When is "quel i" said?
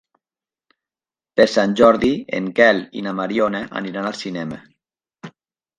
2.61-3.07